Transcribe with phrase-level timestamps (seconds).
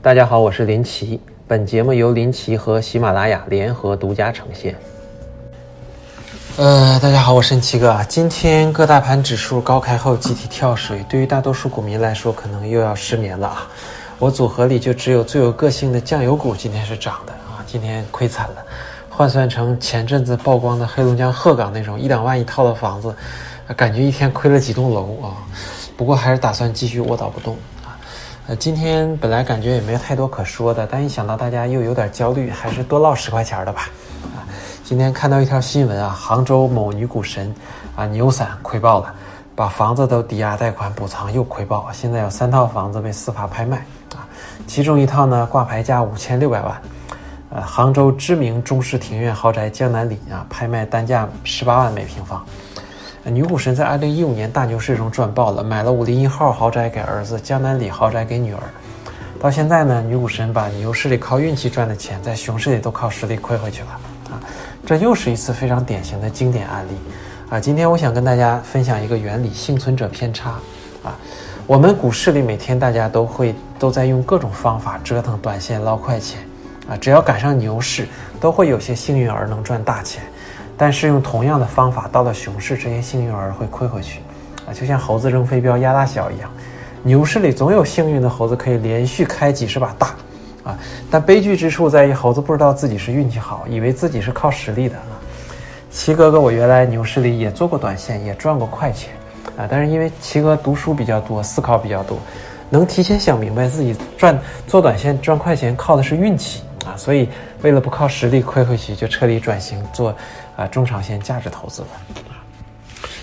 [0.00, 1.20] 大家好，我是林奇。
[1.48, 4.76] 本节目由林奇和喜马拉雅联合独家呈现。
[6.56, 7.98] 呃，大家好，我是奇哥。
[8.08, 13.66] 今天各大盘指数高开后集体跳水，对于大多数股民来说，可能又要失眠了啊。
[14.20, 18.64] 我组合里就只有最有个性的酱油股今天是涨的啊，今天亏惨了。
[19.08, 23.12] 换算成前阵子曝光的黑龙江鹤岗那种一两万一套的房子，
[23.76, 25.34] 感觉一天亏了几栋楼啊。
[25.96, 27.56] 不过还是打算继续卧倒不动。
[28.48, 33.90] 呃，今天本来感觉也没有太多可说的，但一想到大家又有点焦虑，还是多唠十块钱的吧。
[34.34, 34.40] 啊，
[34.82, 37.54] 今天看到一条新闻啊，杭州某女股神
[37.94, 39.14] 啊牛散亏爆了，
[39.54, 43.84] 把房子都抵押贷款补偿又亏爆，现在有三套房子被司法拍卖
[44.16, 44.24] 啊，
[44.66, 46.80] 其中一套呢挂牌价五千六百万，
[47.50, 52.42] 呃，杭州知名中式庭院豪宅江南里啊拍卖单价十八万每平方。
[53.24, 58.60] 女股神在二零一五年大牛市中赚爆了，买了五零一号豪宅给儿子，江南里豪宅给女儿。
[59.40, 63.88] 到现在呢，女股神把牛市里靠运气赚的钱，在熊市里都靠实力亏回去了
[64.30, 64.40] 啊！
[64.86, 66.92] 这又是一次非常典型的经典案例
[67.50, 67.60] 啊！
[67.60, 70.50] 今天我想跟大家分享一个原理：幸存者偏差
[71.04, 71.14] 啊！
[71.66, 76.40] 我们股市里每天大家都会都在用各种方法折腾短线捞快钱
[76.88, 76.96] 啊！
[76.96, 78.08] 只要赶上牛市，
[78.40, 80.22] 都会有些幸运儿能赚大钱。
[80.78, 84.20] 但是用同样的方法，到了熊市，这些幸运儿会亏回去，
[84.64, 86.48] 啊，就像猴子扔飞镖压大小一样。
[87.02, 90.14] 牛市里总有幸运的猴子可以连续开几十把大，
[90.62, 90.78] 啊，
[91.10, 95.18] 但悲剧之处在于猴子不知道自己是运气好，以为自己是靠实力的啊。
[95.90, 99.10] 齐哥哥，我原来牛市里也做过短线，也赚过快钱，
[99.56, 102.18] 啊，但是因为齐哥读书比较多，思考比较多，
[102.70, 106.62] 能提前想明白自己赚做短线赚快钱靠的是运气。
[106.86, 107.28] 啊，所以
[107.62, 110.14] 为了不靠实力亏回去，就彻底转型做
[110.56, 111.88] 啊中长线价值投资了。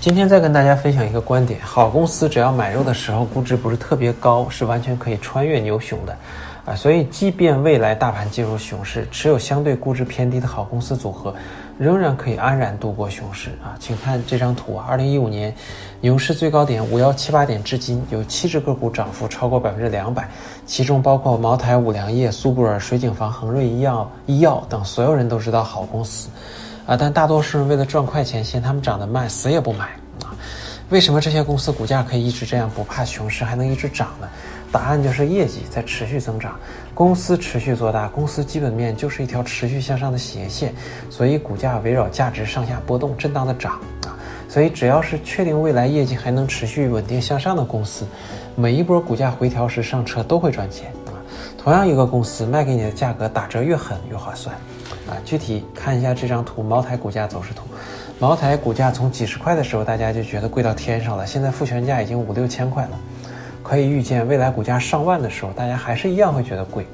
[0.00, 6.16] 今天再跟大家分享一个观点：好公司只要买入的时候估值不是特别高，是完全可以穿越牛熊的。
[6.64, 11.34] 啊，所以即便未来大盘进入熊市，持有相对估值偏低的好公司组合，
[11.78, 13.76] 仍然可以安然度过熊市啊！
[13.78, 15.54] 请看这张图啊，二零一五年
[16.00, 20.26] 牛市最高点五幺七八点至今，有七只个股涨幅超过百分之两百，
[20.64, 26.30] 其中包括茅台、五粮液、苏泊尔、水井坊、恒瑞医药、医药等所有人都知道好公司，
[26.90, 29.84] 啊，但大多数人为了赚快钱，嫌他们涨得慢，死也不买
[30.24, 30.34] 啊！
[30.88, 34.28] 为什么这些公司股价可以一直这样不怕熊市，还能一直涨呢？
[34.72, 36.58] 答案就是业绩在持续增长，
[36.92, 40.74] 公司持续做大，公司基本面就是一条持续向上的斜线，
[41.08, 43.74] 所以股价围绕价值上下波动，震荡的涨
[44.04, 44.18] 啊。
[44.48, 48.04] 所以只要是确定未来业绩还能持续稳定向上的公司，
[48.56, 50.92] 每一波股价回调时上车都会赚钱。
[51.62, 54.56] 同样一个公司卖给你的价格打折越狠越划算
[55.06, 55.12] 啊。
[55.26, 57.64] 具体看一下这张图，茅台股价走势图，
[58.18, 62.98] 茅台股价从几十块的时候大家就觉得贵到天上了，现在复权价已经五六千块了。
[63.62, 66.86] 可以预见，未来股价上万的时候，大家还是一样会觉得贵，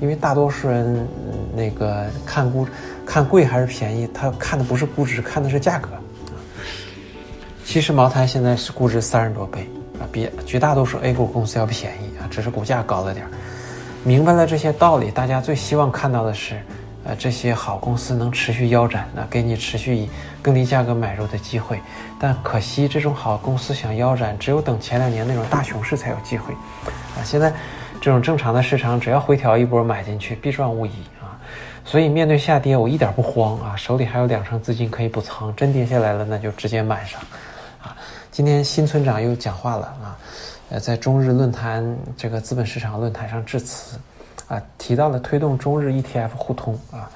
[0.00, 1.06] 因为大多数人
[1.52, 2.64] 那个看估
[3.04, 5.88] 看贵还是便宜，他看的不是估值，看的是价格。
[7.64, 13.30] 其实茅台现在是估值三十多倍啊，比绝大多数 A 股公司要便宜啊，只是股价高了点儿。
[14.04, 16.60] 明白了这些道理，大家最希望看到的是。
[17.04, 20.10] 呃，这些好公司能持续腰斩，那给你持续以
[20.42, 21.80] 更低价格买入的机会。
[22.20, 26.52] 但可惜，这种好公司想腰斩，只有等前两年那种大熊市才有机会。
[26.84, 27.50] 啊，现在
[27.98, 30.90] 这种正常的市场，只要回调一波买进去，必赚无疑
[31.22, 31.32] 啊。
[31.82, 37.18] 所以面对下跌，我一点不慌啊，手里还有两成资金可以补仓，真跌下来了，那就直接买上。
[37.80, 37.96] 啊，
[38.30, 40.18] 今天新村长又讲话了啊，
[40.70, 43.98] 呃，在中日论坛这个资本市场论坛上致辞。
[44.46, 47.10] 啊，提到了推动中日 ETF 互通啊，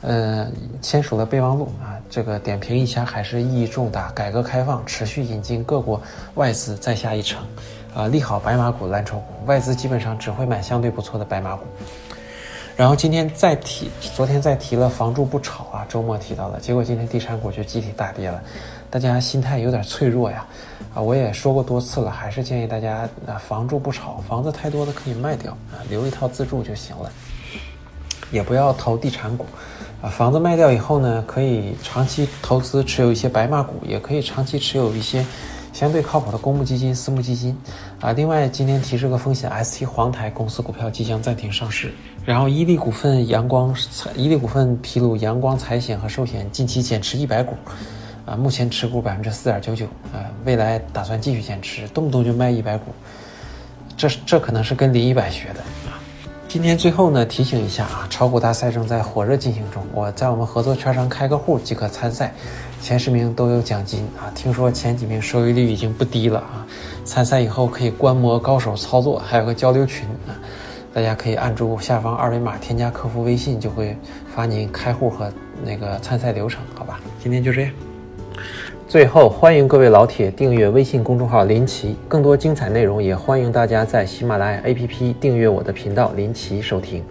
[0.00, 0.50] 呃，
[0.80, 4.10] 签署了备忘录啊，这个点评一下还是意义重大。
[4.12, 6.00] 改革开放持续引进各国
[6.36, 7.44] 外资再下一城，
[7.94, 11.66] 啊，利好白马股、蓝筹股，外资基本上只会买相对不错的白马股。
[12.80, 18.42] 然后今天再提，昨天再提了房住不炒啊，周末提到了，结果今天地产股就集体大跌了，
[18.88, 20.46] 大家心态有点脆弱呀。
[20.94, 27.12] 啊，我也说过多次了，还是建议大家啊，房住不炒，房子太多的可以卖掉啊，留一套自住就行了，
[28.30, 29.44] 也不要投地产股，
[30.00, 35.22] 啊，房子卖掉以后呢，可以长期投资持有一些白马股，也可以长期持有一些
[35.80, 37.56] 相对靠谱的公募基金、私募基金，
[38.02, 41.90] 啊，另外今天提示个风险，ST 黄台公司股票即将暂停上市，
[42.22, 43.74] 然后伊利股份、阳光
[44.14, 47.54] 伊利股份披露，阳光财险和寿险近期减持一百股。
[48.26, 52.92] 啊，目前持股百分之四点九九，啊，未来打算继续减持，动不动就卖一百股，
[53.96, 55.96] 这这可能是跟林一百学的啊。
[56.50, 62.34] 今天最后呢，提醒一下啊，炒股大赛正在火热进行中，我在我们合作券商开个户即可参赛，
[62.82, 64.26] 前十名都有奖金啊。
[64.34, 66.66] 听说前几名收益率已经不低了啊，
[67.04, 70.34] 参赛以后可以观摩高手操作，还有个交流群啊。
[70.92, 73.96] 大家可以按住下方二维码添加客服微信，就会
[74.34, 75.32] 发您开户和
[75.64, 76.98] 那个参赛流程，好吧？
[77.22, 77.70] 今天就这样。
[78.90, 87.04] 最后，欢迎各位老铁订阅微信公众号林奇，更多精彩内容也欢迎大家在喜马拉雅 APP 订阅我的频道林奇收听。